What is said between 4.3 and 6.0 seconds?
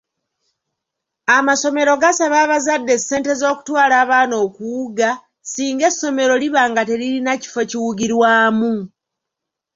okuwuga singa